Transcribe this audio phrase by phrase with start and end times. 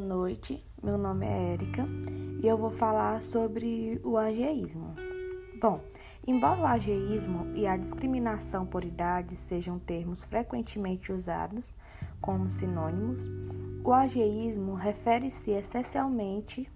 [0.00, 1.86] noite, meu nome é Érica
[2.42, 4.96] e eu vou falar sobre o ageísmo.
[5.60, 5.80] Bom,
[6.26, 11.76] embora o ageísmo e a discriminação por idade sejam termos frequentemente usados
[12.20, 13.30] como sinônimos,
[13.84, 16.68] o ageísmo refere-se essencialmente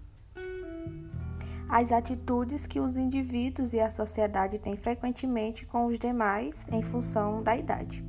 [1.67, 7.43] às atitudes que os indivíduos e a sociedade têm frequentemente com os demais em função
[7.43, 8.01] da idade.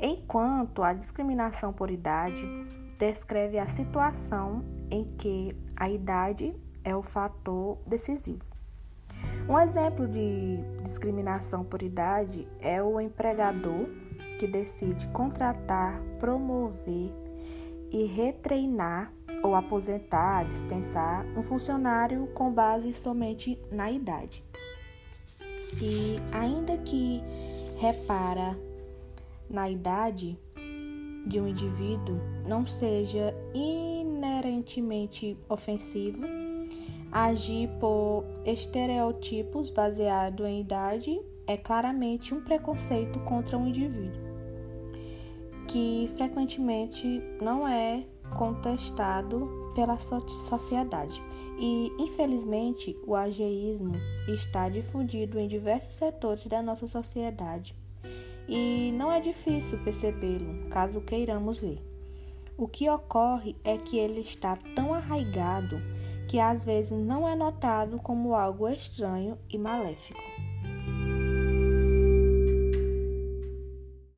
[0.00, 2.42] Enquanto a discriminação por idade
[3.00, 6.54] descreve a situação em que a idade
[6.84, 8.44] é o fator decisivo.
[9.48, 13.88] Um exemplo de discriminação por idade é o empregador
[14.38, 17.10] que decide contratar, promover
[17.90, 19.10] e retreinar
[19.42, 24.44] ou aposentar, dispensar um funcionário com base somente na idade.
[25.80, 27.22] E ainda que
[27.78, 28.58] repara
[29.48, 30.38] na idade,
[31.26, 36.22] de um indivíduo não seja inerentemente ofensivo,
[37.12, 44.20] agir por estereotipos baseado em idade é claramente um preconceito contra um indivíduo,
[45.66, 48.04] que frequentemente não é
[48.38, 51.22] contestado pela sociedade.
[51.58, 53.94] E, infelizmente, o ageísmo
[54.28, 57.74] está difundido em diversos setores da nossa sociedade
[58.50, 61.80] e não é difícil percebê-lo, caso queiramos ver.
[62.58, 65.80] O que ocorre é que ele está tão arraigado
[66.28, 70.20] que às vezes não é notado como algo estranho e maléfico.